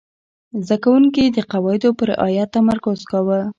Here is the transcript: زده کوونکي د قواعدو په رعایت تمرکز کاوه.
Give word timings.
زده 0.67 0.77
کوونکي 0.83 1.23
د 1.27 1.37
قواعدو 1.51 1.89
په 1.97 2.03
رعایت 2.11 2.49
تمرکز 2.55 2.99
کاوه. 3.11 3.41